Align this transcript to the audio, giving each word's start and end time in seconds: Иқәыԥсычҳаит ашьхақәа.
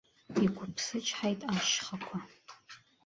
Иқәыԥсычҳаит 0.45 1.41
ашьхақәа. 1.53 2.17